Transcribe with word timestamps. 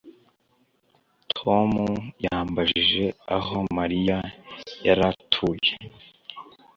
Tom 1.37 1.71
yambajije 2.25 3.05
aho 3.37 3.55
Mariya 3.77 4.17
yari 4.85 5.03
atuye 5.11 5.71